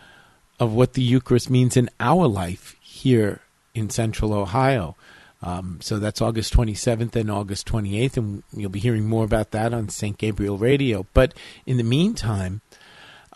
of 0.59 0.73
what 0.73 0.93
the 0.93 1.01
Eucharist 1.01 1.49
means 1.49 1.75
in 1.77 1.89
our 1.99 2.27
life 2.27 2.75
here 2.81 3.41
in 3.73 3.89
Central 3.89 4.33
Ohio. 4.33 4.95
Um, 5.41 5.79
so 5.81 5.99
that's 5.99 6.21
August 6.21 6.53
27th 6.53 7.15
and 7.15 7.29
August 7.29 7.67
28th, 7.67 8.17
and 8.17 8.43
you'll 8.51 8.69
be 8.69 8.79
hearing 8.79 9.05
more 9.05 9.25
about 9.25 9.51
that 9.51 9.73
on 9.73 9.89
St. 9.89 10.17
Gabriel 10.17 10.57
Radio. 10.57 11.05
But 11.13 11.33
in 11.65 11.77
the 11.77 11.83
meantime, 11.83 12.61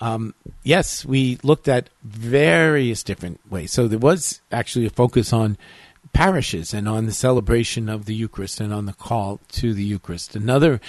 um, 0.02 0.34
yes, 0.64 1.06
we 1.06 1.38
looked 1.44 1.68
at 1.68 1.90
various 2.04 3.04
different 3.04 3.42
ways. 3.50 3.72
So 3.72 3.88
there 3.88 4.00
was 4.00 4.42
actually 4.52 4.86
a 4.86 4.92
focus 4.92 5.34
on 5.34 5.58
parishes 6.14 6.74
and 6.74 6.88
on 6.88 7.06
the 7.06 7.12
celebration 7.12 7.90
of 7.90 8.06
the 8.06 8.16
Eucharist 8.16 8.60
and 8.60 8.74
on 8.74 8.86
the 8.86 8.94
call 8.94 9.40
to 9.50 9.74
the 9.74 9.84
Eucharist. 9.84 10.36
Another 10.36 10.80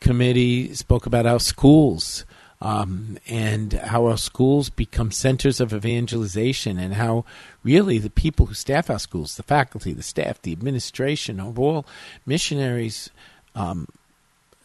committee 0.00 0.74
spoke 0.74 1.06
about 1.06 1.26
our 1.26 1.40
schools 1.40 2.24
um, 2.60 3.18
and 3.28 3.72
how 3.72 4.06
our 4.06 4.18
schools 4.18 4.68
become 4.70 5.12
centers 5.12 5.60
of 5.60 5.72
evangelization, 5.72 6.78
and 6.78 6.94
how 6.94 7.24
really 7.62 7.98
the 7.98 8.10
people 8.10 8.46
who 8.46 8.54
staff 8.54 8.90
our 8.90 8.98
schools, 8.98 9.36
the 9.36 9.42
faculty, 9.42 9.92
the 9.92 10.02
staff, 10.02 10.42
the 10.42 10.52
administration, 10.52 11.38
are 11.40 11.52
all 11.56 11.86
missionaries 12.26 13.10
um, 13.54 13.86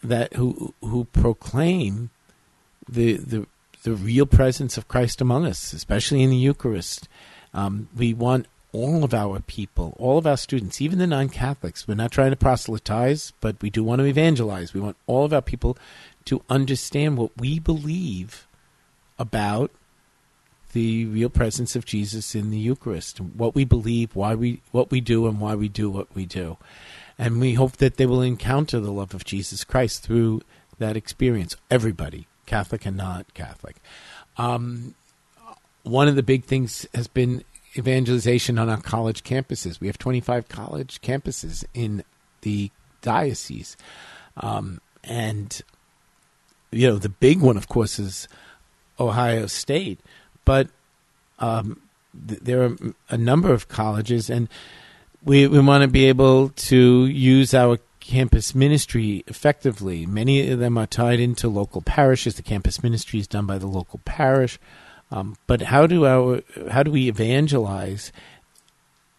that 0.02 0.32
who 0.34 0.74
who 0.80 1.04
proclaim 1.04 2.10
the 2.88 3.14
the 3.16 3.46
the 3.84 3.94
real 3.94 4.26
presence 4.26 4.76
of 4.76 4.88
Christ 4.88 5.20
among 5.20 5.46
us, 5.46 5.72
especially 5.72 6.22
in 6.22 6.30
the 6.30 6.36
Eucharist. 6.36 7.08
Um, 7.52 7.88
we 7.96 8.12
want 8.14 8.46
all 8.74 9.04
of 9.04 9.14
our 9.14 9.38
people, 9.40 9.94
all 9.98 10.18
of 10.18 10.26
our 10.26 10.36
students, 10.36 10.80
even 10.82 10.98
the 10.98 11.06
non 11.06 11.28
Catholics. 11.28 11.86
We're 11.86 11.94
not 11.94 12.10
trying 12.10 12.30
to 12.30 12.36
proselytize, 12.36 13.32
but 13.40 13.62
we 13.62 13.70
do 13.70 13.84
want 13.84 14.00
to 14.00 14.06
evangelize. 14.06 14.74
We 14.74 14.80
want 14.80 14.96
all 15.06 15.24
of 15.24 15.32
our 15.32 15.40
people 15.40 15.78
to 16.24 16.42
understand 16.50 17.16
what 17.16 17.30
we 17.38 17.60
believe 17.60 18.46
about 19.16 19.70
the 20.72 21.04
real 21.06 21.28
presence 21.28 21.76
of 21.76 21.84
Jesus 21.84 22.34
in 22.34 22.50
the 22.50 22.58
Eucharist, 22.58 23.20
what 23.20 23.54
we 23.54 23.64
believe, 23.64 24.16
why 24.16 24.34
we 24.34 24.60
what 24.72 24.90
we 24.90 25.00
do, 25.00 25.28
and 25.28 25.40
why 25.40 25.54
we 25.54 25.68
do 25.68 25.88
what 25.88 26.12
we 26.14 26.26
do. 26.26 26.58
And 27.16 27.40
we 27.40 27.54
hope 27.54 27.76
that 27.76 27.96
they 27.96 28.06
will 28.06 28.22
encounter 28.22 28.80
the 28.80 28.90
love 28.90 29.14
of 29.14 29.24
Jesus 29.24 29.62
Christ 29.62 30.02
through 30.02 30.42
that 30.78 30.96
experience. 30.96 31.56
Everybody, 31.70 32.26
Catholic 32.44 32.84
and 32.86 32.96
not 32.96 33.32
Catholic. 33.34 33.76
Um, 34.36 34.96
one 35.84 36.08
of 36.08 36.16
the 36.16 36.24
big 36.24 36.42
things 36.42 36.88
has 36.92 37.06
been 37.06 37.44
evangelization 37.76 38.58
on 38.58 38.68
our 38.68 38.80
college 38.80 39.24
campuses. 39.24 39.80
We 39.80 39.86
have 39.86 39.98
25 39.98 40.48
college 40.48 41.00
campuses 41.00 41.64
in 41.74 42.04
the 42.42 42.70
diocese. 43.02 43.76
Um, 44.36 44.80
and 45.02 45.60
you 46.70 46.88
know, 46.88 46.98
the 46.98 47.08
big 47.08 47.40
one, 47.40 47.56
of 47.56 47.68
course, 47.68 47.98
is 47.98 48.28
Ohio 48.98 49.46
State, 49.46 50.00
but 50.44 50.68
um, 51.38 51.80
th- 52.28 52.40
there 52.40 52.64
are 52.64 52.76
a 53.10 53.16
number 53.16 53.52
of 53.52 53.68
colleges, 53.68 54.28
and 54.28 54.48
we 55.22 55.46
we 55.46 55.60
want 55.60 55.82
to 55.82 55.88
be 55.88 56.06
able 56.06 56.48
to 56.50 57.06
use 57.06 57.54
our 57.54 57.78
campus 58.00 58.54
ministry 58.54 59.24
effectively. 59.26 60.04
Many 60.04 60.50
of 60.50 60.58
them 60.58 60.76
are 60.76 60.86
tied 60.86 61.20
into 61.20 61.48
local 61.48 61.80
parishes. 61.80 62.34
The 62.34 62.42
campus 62.42 62.82
ministry 62.82 63.20
is 63.20 63.26
done 63.26 63.46
by 63.46 63.58
the 63.58 63.66
local 63.66 64.00
parish, 64.04 64.58
um, 65.10 65.36
but 65.46 65.62
how 65.62 65.86
do 65.86 66.06
our 66.06 66.42
how 66.70 66.82
do 66.82 66.90
we 66.90 67.08
evangelize 67.08 68.12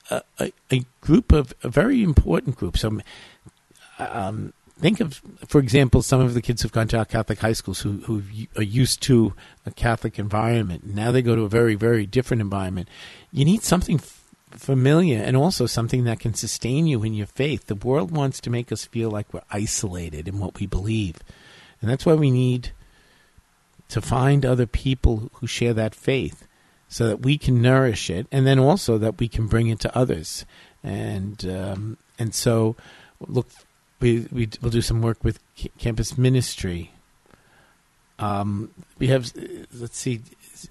a, 0.10 0.22
a, 0.40 0.52
a 0.72 0.82
group 1.02 1.32
of 1.32 1.54
a 1.64 1.70
very 1.70 2.04
important 2.04 2.58
group? 2.58 2.78
So, 2.78 3.00
um, 4.00 4.54
think 4.80 5.00
of, 5.00 5.22
for 5.48 5.60
example, 5.60 6.02
some 6.02 6.22
of 6.22 6.34
the 6.34 6.42
kids 6.42 6.62
who've 6.62 6.72
gone 6.72 6.88
to 6.90 6.98
our 6.98 7.06
Catholic 7.06 7.40
high 7.40 7.54
schools 7.54 7.82
who, 7.82 8.00
who 8.00 8.24
are 8.58 8.64
used 8.64 9.02
to 9.04 9.34
a 9.66 9.72
Catholic 9.72 10.20
environment. 10.20 10.86
Now 10.86 11.12
they 11.12 11.22
go 11.22 11.36
to 11.36 11.44
a 11.44 11.50
very, 11.50 11.76
very 11.76 12.06
different 12.06 12.42
environment. 12.42 12.90
You 13.32 13.46
need 13.46 13.64
something 13.64 13.98
f- 13.98 14.22
familiar 14.52 15.22
and 15.22 15.38
also 15.38 15.66
something 15.66 16.04
that 16.06 16.20
can 16.20 16.34
sustain 16.34 16.88
you 16.88 17.04
in 17.04 17.14
your 17.14 17.28
faith. 17.28 17.68
The 17.68 17.76
world 17.76 18.12
wants 18.12 18.40
to 18.42 18.50
make 18.50 18.72
us 18.72 18.86
feel 18.86 19.10
like 19.10 19.34
we're 19.34 19.42
isolated 19.50 20.28
in 20.28 20.40
what 20.40 20.60
we 20.60 20.66
believe. 20.66 21.18
And 21.82 21.90
that's 21.90 22.06
why 22.06 22.14
we 22.14 22.32
need 22.32 22.72
to 23.90 24.02
find 24.02 24.46
other 24.46 24.66
people 24.66 25.30
who 25.34 25.48
share 25.48 25.74
that 25.74 25.96
faith 25.96 26.48
so 26.88 27.08
that 27.08 27.22
we 27.22 27.38
can 27.38 27.62
nourish 27.62 28.10
it 28.10 28.28
and 28.32 28.46
then 28.46 28.60
also 28.60 28.98
that 28.98 29.20
we 29.20 29.28
can 29.28 29.48
bring 29.48 29.68
it 29.68 29.80
to 29.82 29.98
others. 29.98 30.46
And, 30.84 31.44
um, 31.50 31.98
and 32.18 32.34
so, 32.34 32.76
look, 33.20 33.48
we, 34.00 34.28
we 34.32 34.50
will 34.62 34.70
do 34.70 34.82
some 34.82 35.02
work 35.02 35.24
with 35.24 35.40
campus 35.78 36.18
ministry. 36.18 36.92
Um, 38.20 38.72
we 38.98 39.08
have, 39.08 39.32
let's 39.74 39.98
see, 39.98 40.22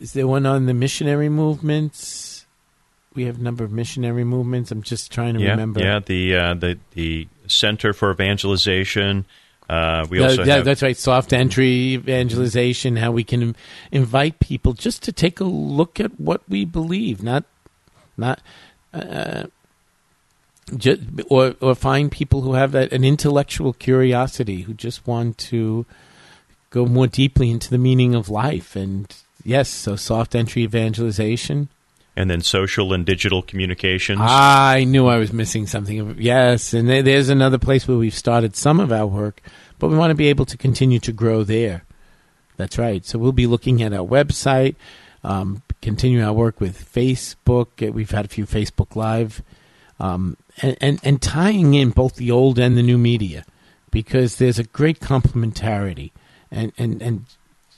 is 0.00 0.12
there 0.12 0.26
one 0.26 0.46
on 0.46 0.66
the 0.66 0.74
missionary 0.74 1.28
movements? 1.28 2.46
We 3.14 3.24
have 3.24 3.38
a 3.38 3.42
number 3.42 3.64
of 3.64 3.70
missionary 3.70 4.24
movements. 4.24 4.70
I'm 4.70 4.82
just 4.82 5.12
trying 5.12 5.34
to 5.34 5.40
yeah, 5.40 5.50
remember. 5.50 5.80
Yeah, 5.80 6.00
the 6.00 6.36
uh, 6.36 6.54
the 6.54 6.78
the 6.94 7.28
Center 7.46 7.92
for 7.92 8.10
Evangelization. 8.10 9.24
Uh, 9.68 10.06
we 10.10 10.20
also 10.22 10.44
yeah, 10.44 10.56
have 10.56 10.64
that's 10.64 10.82
right. 10.82 10.96
Soft 10.96 11.32
entry 11.32 11.94
evangelization. 11.94 12.96
How 12.96 13.10
we 13.12 13.24
can 13.24 13.56
invite 13.90 14.38
people 14.38 14.74
just 14.74 15.02
to 15.04 15.12
take 15.12 15.40
a 15.40 15.44
look 15.44 15.98
at 15.98 16.20
what 16.20 16.42
we 16.48 16.64
believe, 16.64 17.22
not 17.22 17.44
not. 18.16 18.40
Uh, 18.92 19.44
just, 20.76 21.02
or 21.28 21.54
or 21.60 21.74
find 21.74 22.10
people 22.10 22.42
who 22.42 22.54
have 22.54 22.72
that, 22.72 22.92
an 22.92 23.04
intellectual 23.04 23.72
curiosity 23.72 24.62
who 24.62 24.74
just 24.74 25.06
want 25.06 25.38
to 25.38 25.86
go 26.70 26.86
more 26.86 27.06
deeply 27.06 27.50
into 27.50 27.70
the 27.70 27.78
meaning 27.78 28.14
of 28.14 28.28
life 28.28 28.74
and 28.74 29.14
yes 29.44 29.68
so 29.68 29.94
soft 29.94 30.34
entry 30.34 30.62
evangelization 30.62 31.68
and 32.16 32.30
then 32.30 32.40
social 32.40 32.92
and 32.92 33.04
digital 33.04 33.42
communications. 33.42 34.20
I 34.22 34.84
knew 34.84 35.06
I 35.06 35.18
was 35.18 35.32
missing 35.32 35.66
something. 35.66 36.16
Yes, 36.18 36.72
and 36.72 36.88
there's 36.88 37.28
another 37.28 37.58
place 37.58 37.88
where 37.88 37.96
we've 37.96 38.14
started 38.14 38.56
some 38.56 38.80
of 38.80 38.92
our 38.92 39.06
work, 39.06 39.40
but 39.78 39.88
we 39.88 39.96
want 39.96 40.10
to 40.10 40.14
be 40.14 40.28
able 40.28 40.46
to 40.46 40.56
continue 40.56 40.98
to 41.00 41.12
grow 41.12 41.42
there. 41.42 41.84
That's 42.56 42.78
right. 42.78 43.04
So 43.04 43.18
we'll 43.18 43.32
be 43.32 43.48
looking 43.48 43.82
at 43.82 43.92
our 43.92 44.06
website, 44.06 44.76
um, 45.24 45.62
continue 45.82 46.22
our 46.22 46.32
work 46.32 46.60
with 46.60 46.92
Facebook. 46.92 47.86
Uh, 47.86 47.90
We've 47.90 48.10
had 48.10 48.24
a 48.24 48.28
few 48.28 48.46
Facebook 48.46 48.94
Live, 48.94 49.42
um, 49.98 50.36
and, 50.62 50.76
and 50.80 51.00
and 51.02 51.20
tying 51.20 51.74
in 51.74 51.90
both 51.90 52.14
the 52.14 52.30
old 52.30 52.58
and 52.58 52.76
the 52.76 52.82
new 52.82 52.98
media, 52.98 53.44
because 53.90 54.36
there's 54.36 54.60
a 54.60 54.64
great 54.64 55.00
complementarity, 55.00 56.12
and 56.50 56.72
and 56.78 57.02
and 57.02 57.24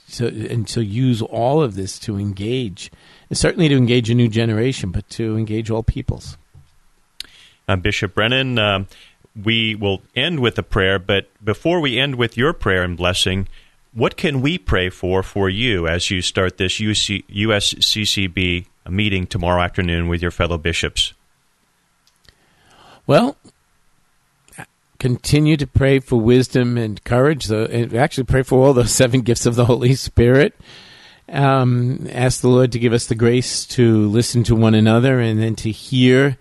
so 0.07 0.27
and 0.27 0.69
so 0.69 0.79
use 0.79 1.23
all 1.23 1.63
of 1.63 1.73
this 1.73 1.97
to 1.99 2.17
engage, 2.17 2.91
and 3.29 3.37
certainly 3.37 3.67
to 3.69 3.75
engage 3.75 4.09
a 4.09 4.15
new 4.15 4.27
generation, 4.27 4.91
but 4.91 5.09
to 5.11 5.37
engage 5.37 5.69
all 5.69 5.83
peoples. 5.83 6.37
uh, 7.67 7.75
Bishop 7.75 8.13
Brennan. 8.15 8.57
Um, 8.57 8.87
we 9.43 9.75
will 9.75 10.01
end 10.15 10.39
with 10.39 10.57
a 10.57 10.63
prayer, 10.63 10.97
but 10.97 11.27
before 11.43 11.79
we 11.79 11.99
end 11.99 12.15
with 12.15 12.37
your 12.37 12.53
prayer 12.53 12.83
and 12.83 12.97
blessing, 12.97 13.47
what 13.93 14.17
can 14.17 14.41
we 14.41 14.57
pray 14.57 14.89
for 14.89 15.21
for 15.23 15.49
you 15.49 15.87
as 15.87 16.09
you 16.09 16.21
start 16.21 16.57
this 16.57 16.79
UC, 16.79 17.25
USCCB 17.27 18.65
meeting 18.89 19.27
tomorrow 19.27 19.61
afternoon 19.61 20.07
with 20.07 20.21
your 20.21 20.31
fellow 20.31 20.57
bishops? 20.57 21.13
Well, 23.05 23.37
continue 24.99 25.55
to 25.57 25.67
pray 25.67 25.99
for 25.99 26.19
wisdom 26.19 26.77
and 26.77 27.03
courage. 27.03 27.45
The, 27.45 27.69
and 27.69 27.93
actually, 27.93 28.25
pray 28.25 28.43
for 28.43 28.65
all 28.65 28.73
those 28.73 28.91
seven 29.03 29.21
gifts 29.21 29.45
of 29.45 29.55
the 29.55 29.65
Holy 29.65 29.95
Spirit. 29.95 30.55
Um, 31.29 32.07
ask 32.11 32.41
the 32.41 32.47
Lord 32.47 32.71
to 32.71 32.79
give 32.79 32.93
us 32.93 33.05
the 33.05 33.15
grace 33.15 33.65
to 33.67 34.07
listen 34.07 34.43
to 34.45 34.55
one 34.55 34.75
another 34.75 35.19
and 35.19 35.41
then 35.41 35.55
to 35.57 35.71
hear 35.71 36.37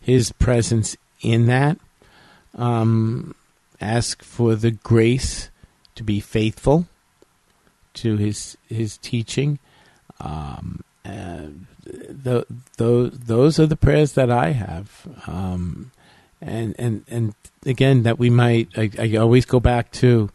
His 0.00 0.32
presence 0.32 0.96
in 1.20 1.46
that. 1.46 1.78
Um, 2.54 3.34
ask 3.80 4.22
for 4.22 4.54
the 4.54 4.70
grace 4.70 5.50
to 5.94 6.02
be 6.02 6.20
faithful 6.20 6.86
to 7.94 8.16
His 8.16 8.56
His 8.68 8.96
teaching. 8.98 9.58
Um, 10.20 10.84
uh, 11.04 11.48
th- 11.84 12.46
th- 12.78 13.12
those 13.12 13.58
are 13.58 13.66
the 13.66 13.76
prayers 13.76 14.12
that 14.12 14.30
I 14.30 14.52
have. 14.52 15.06
Um, 15.26 15.92
and 16.40 16.74
and 16.78 17.04
and 17.08 17.34
again 17.66 18.02
that 18.04 18.18
we 18.18 18.30
might 18.30 18.68
I, 18.76 18.90
I 18.98 19.16
always 19.16 19.44
go 19.44 19.60
back 19.60 19.92
to 19.92 20.30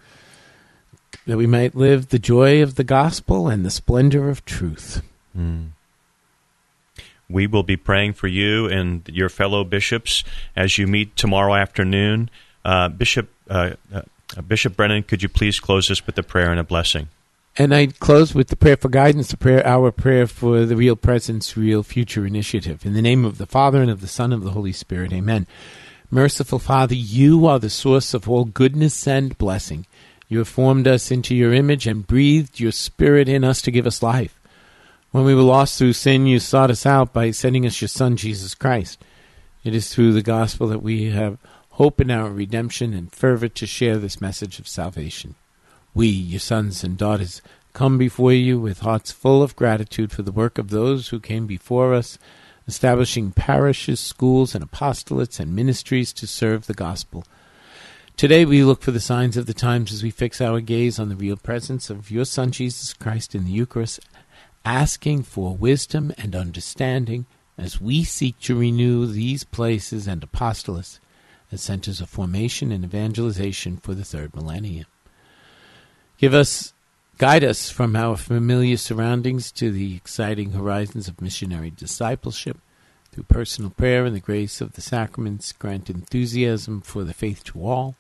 that 1.25 1.38
we 1.38 1.47
might 1.47 1.75
live 1.75 2.09
the 2.09 2.19
joy 2.19 2.61
of 2.61 2.75
the 2.75 2.83
gospel 2.83 3.47
and 3.47 3.65
the 3.65 3.71
splendor 3.71 4.29
of 4.29 4.45
truth. 4.45 5.01
We 7.29 7.47
will 7.47 7.63
be 7.63 7.77
praying 7.77 8.13
for 8.13 8.27
you 8.27 8.67
and 8.67 9.07
your 9.09 9.29
fellow 9.29 9.63
bishops 9.63 10.23
as 10.55 10.77
you 10.77 10.85
meet 10.88 11.15
tomorrow 11.15 11.55
afternoon. 11.55 12.29
Uh, 12.63 12.89
Bishop 12.89 13.29
uh, 13.49 13.71
uh, 13.93 14.01
Bishop 14.47 14.75
Brennan, 14.75 15.03
could 15.03 15.21
you 15.21 15.29
please 15.29 15.59
close 15.59 15.89
us 15.91 16.05
with 16.05 16.17
a 16.17 16.23
prayer 16.23 16.51
and 16.51 16.59
a 16.59 16.63
blessing? 16.63 17.09
And 17.57 17.73
I 17.73 17.88
close 17.88 18.35
with 18.35 18.49
the 18.49 18.55
prayer 18.55 18.75
for 18.75 18.89
guidance, 18.89 19.29
the 19.29 19.38
prayer, 19.38 19.65
our 19.65 19.91
prayer 19.91 20.27
for 20.27 20.65
the 20.65 20.75
Real 20.75 20.95
Presence, 20.95 21.55
Real 21.55 21.83
Future 21.83 22.25
initiative. 22.25 22.85
In 22.85 22.93
the 22.93 23.01
name 23.01 23.23
of 23.23 23.38
the 23.38 23.45
Father 23.45 23.81
and 23.81 23.89
of 23.89 24.01
the 24.01 24.07
Son 24.07 24.33
and 24.33 24.41
of 24.41 24.43
the 24.43 24.51
Holy 24.51 24.73
Spirit, 24.73 25.13
Amen. 25.13 25.47
Merciful 26.11 26.59
Father, 26.59 26.95
you 26.95 27.47
are 27.47 27.59
the 27.59 27.69
source 27.69 28.13
of 28.13 28.29
all 28.29 28.45
goodness 28.45 29.07
and 29.07 29.38
blessing. 29.38 29.85
You 30.27 30.39
have 30.39 30.47
formed 30.47 30.88
us 30.88 31.11
into 31.11 31.35
your 31.35 31.53
image 31.53 31.85
and 31.85 32.07
breathed 32.07 32.59
your 32.59 32.71
Spirit 32.71 33.29
in 33.29 33.43
us 33.43 33.61
to 33.61 33.71
give 33.71 33.85
us 33.85 34.01
life. 34.01 34.39
When 35.11 35.23
we 35.23 35.35
were 35.35 35.41
lost 35.41 35.77
through 35.77 35.93
sin, 35.93 36.25
you 36.25 36.39
sought 36.39 36.71
us 36.71 36.85
out 36.85 37.13
by 37.13 37.31
sending 37.31 37.65
us 37.65 37.79
your 37.79 37.88
Son, 37.88 38.17
Jesus 38.17 38.55
Christ. 38.55 39.03
It 39.63 39.75
is 39.75 39.93
through 39.93 40.13
the 40.13 40.21
gospel 40.21 40.67
that 40.67 40.83
we 40.83 41.11
have 41.11 41.38
hope 41.71 41.99
in 41.99 42.09
our 42.09 42.29
redemption 42.29 42.93
and 42.93 43.11
fervor 43.11 43.49
to 43.49 43.67
share 43.67 43.97
this 43.97 44.21
message 44.21 44.59
of 44.59 44.67
salvation. 44.67 45.35
We, 45.93 46.07
your 46.07 46.39
sons 46.39 46.83
and 46.83 46.97
daughters, 46.97 47.41
come 47.73 47.97
before 47.97 48.33
you 48.33 48.59
with 48.59 48.79
hearts 48.79 49.11
full 49.11 49.43
of 49.43 49.55
gratitude 49.55 50.11
for 50.11 50.21
the 50.21 50.31
work 50.31 50.57
of 50.57 50.69
those 50.69 51.09
who 51.09 51.19
came 51.19 51.47
before 51.47 51.93
us, 51.93 52.17
establishing 52.67 53.31
parishes, 53.31 53.99
schools, 53.99 54.55
and 54.55 54.63
apostolates 54.63 55.39
and 55.39 55.55
ministries 55.55 56.13
to 56.13 56.27
serve 56.27 56.67
the 56.67 56.73
gospel. 56.73 57.25
Today 58.17 58.45
we 58.45 58.63
look 58.63 58.82
for 58.82 58.91
the 58.91 59.01
signs 59.01 59.36
of 59.36 59.45
the 59.45 59.54
times 59.54 59.91
as 59.91 60.01
we 60.01 60.10
fix 60.10 60.39
our 60.39 60.62
gaze 60.62 60.99
on 60.99 61.10
the 61.10 61.17
real 61.17 61.36
presence 61.36 61.89
of 61.89 62.10
your 62.10 62.23
Son 62.23 62.49
Jesus 62.49 62.93
Christ 62.93 63.36
in 63.36 63.43
the 63.43 63.51
Eucharist, 63.51 63.99
asking 64.63 65.23
for 65.23 65.54
wisdom 65.54 66.13
and 66.17 66.34
understanding 66.34 67.25
as 67.58 67.82
we 67.82 68.06
seek 68.06 68.39
to 68.39 68.58
renew 68.58 69.06
these 69.06 69.43
places 69.43 70.08
and 70.08 70.21
apostolates 70.21 70.99
as 71.51 71.62
centers 71.62 71.99
of 71.99 72.10
formation 72.10 72.71
and 72.71 72.86
evangelization 72.86 73.75
for 73.75 73.93
the 73.93 74.06
third 74.06 74.34
millennium. 74.34 74.86
Give 76.17 76.34
us, 76.34 76.73
guide 77.17 77.43
us 77.43 77.69
from 77.69 77.97
our 77.97 78.15
familiar 78.15 78.78
surroundings 78.78 79.51
to 79.51 79.71
the 79.71 79.93
exciting 79.93 80.51
horizons 80.51 81.10
of 81.10 81.19
missionary 81.19 81.69
discipleship. 81.69 82.60
Through 83.12 83.23
personal 83.23 83.71
prayer 83.71 84.06
and 84.06 84.15
the 84.15 84.21
grace 84.21 84.62
of 84.62 84.73
the 84.73 84.82
sacraments, 84.82 85.51
grant 85.51 85.89
enthusiasm 85.89 86.80
for 86.80 87.04
the 87.04 87.13
faith 87.13 87.43
to 87.45 87.62
all. 87.62 87.97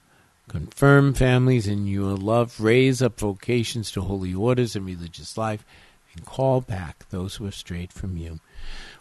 Confirm 0.47 1.13
families 1.13 1.67
in 1.67 1.87
your 1.87 2.15
love. 2.15 2.59
Raise 2.59 3.01
up 3.01 3.19
vocations 3.19 3.91
to 3.91 4.01
holy 4.01 4.33
orders 4.33 4.75
and 4.75 4.85
religious 4.85 5.37
life. 5.37 5.65
And 6.15 6.25
call 6.25 6.61
back 6.61 7.09
those 7.09 7.35
who 7.35 7.45
have 7.45 7.55
strayed 7.55 7.91
from 7.91 8.15
you. 8.15 8.39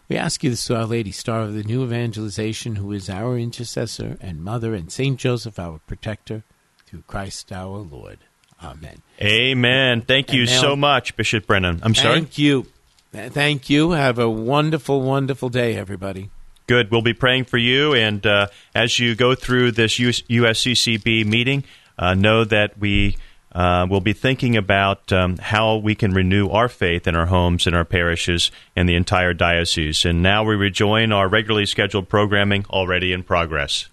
We 0.09 0.17
ask 0.17 0.43
you 0.43 0.49
this 0.49 0.69
Our 0.69 0.85
Lady, 0.85 1.11
star 1.11 1.41
of 1.41 1.53
the 1.53 1.63
new 1.63 1.83
evangelization, 1.83 2.75
who 2.75 2.91
is 2.91 3.09
our 3.09 3.37
intercessor 3.37 4.17
and 4.21 4.43
mother, 4.43 4.75
and 4.75 4.91
Saint 4.91 5.19
Joseph, 5.19 5.57
our 5.57 5.79
protector, 5.87 6.43
through 6.85 7.03
Christ 7.07 7.51
our 7.51 7.77
Lord. 7.79 8.19
Amen. 8.63 9.01
Amen. 9.21 10.01
Thank 10.01 10.33
you 10.33 10.45
now- 10.45 10.61
so 10.61 10.75
much, 10.75 11.15
Bishop 11.15 11.47
Brennan. 11.47 11.79
I'm 11.83 11.95
sorry. 11.95 12.19
Thank 12.19 12.37
you. 12.37 12.67
Thank 13.11 13.69
you. 13.69 13.91
Have 13.91 14.19
a 14.19 14.29
wonderful, 14.29 15.01
wonderful 15.01 15.49
day, 15.49 15.75
everybody. 15.75 16.29
Good. 16.67 16.91
We'll 16.91 17.01
be 17.01 17.13
praying 17.13 17.45
for 17.45 17.57
you. 17.57 17.93
And 17.93 18.25
uh, 18.25 18.47
as 18.73 18.99
you 18.99 19.15
go 19.15 19.35
through 19.35 19.71
this 19.71 19.99
US- 19.99 20.21
USCCB 20.21 21.25
meeting, 21.25 21.63
uh, 21.97 22.13
know 22.13 22.43
that 22.43 22.77
we 22.77 23.17
uh, 23.51 23.87
will 23.89 24.01
be 24.01 24.13
thinking 24.13 24.57
about 24.57 25.13
um, 25.13 25.37
how 25.37 25.77
we 25.77 25.95
can 25.95 26.13
renew 26.13 26.49
our 26.49 26.67
faith 26.67 27.07
in 27.07 27.15
our 27.15 27.27
homes, 27.27 27.65
in 27.65 27.73
our 27.73 27.85
parishes, 27.85 28.51
and 28.75 28.89
the 28.89 28.95
entire 28.95 29.33
diocese. 29.33 30.03
And 30.03 30.21
now 30.21 30.43
we 30.43 30.55
rejoin 30.55 31.13
our 31.13 31.29
regularly 31.29 31.65
scheduled 31.65 32.09
programming 32.09 32.65
already 32.69 33.13
in 33.13 33.23
progress. 33.23 33.87